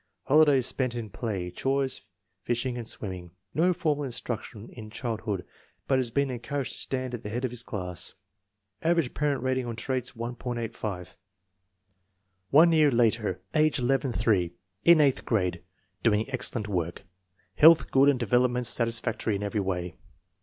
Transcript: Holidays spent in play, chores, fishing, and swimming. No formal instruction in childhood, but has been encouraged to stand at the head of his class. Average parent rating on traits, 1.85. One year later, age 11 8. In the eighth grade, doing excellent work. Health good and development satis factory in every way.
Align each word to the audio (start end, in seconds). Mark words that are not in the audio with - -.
Holidays 0.23 0.65
spent 0.65 0.95
in 0.95 1.11
play, 1.11 1.51
chores, 1.51 2.07
fishing, 2.41 2.75
and 2.75 2.87
swimming. 2.87 3.29
No 3.53 3.71
formal 3.71 4.03
instruction 4.03 4.69
in 4.69 4.89
childhood, 4.89 5.45
but 5.87 5.99
has 5.99 6.09
been 6.09 6.31
encouraged 6.31 6.71
to 6.71 6.77
stand 6.79 7.13
at 7.13 7.21
the 7.21 7.29
head 7.29 7.45
of 7.45 7.51
his 7.51 7.61
class. 7.61 8.15
Average 8.81 9.13
parent 9.13 9.43
rating 9.43 9.67
on 9.67 9.75
traits, 9.75 10.13
1.85. 10.13 11.17
One 12.49 12.71
year 12.71 12.89
later, 12.89 13.41
age 13.53 13.77
11 13.77 14.15
8. 14.27 14.57
In 14.85 14.97
the 14.97 15.03
eighth 15.03 15.23
grade, 15.23 15.61
doing 16.01 16.25
excellent 16.31 16.67
work. 16.67 17.03
Health 17.53 17.91
good 17.91 18.09
and 18.09 18.19
development 18.19 18.65
satis 18.65 18.99
factory 18.99 19.35
in 19.35 19.43
every 19.43 19.61
way. 19.61 19.93